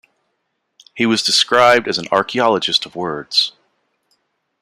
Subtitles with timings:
[0.95, 3.53] He was described as an "archeologist of words".